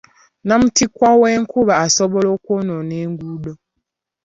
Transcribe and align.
Nnamutikwa 0.43 1.07
w'enkuba 1.21 1.73
asobola 1.85 2.27
okwonoona 2.35 2.93
enguudo. 3.03 3.53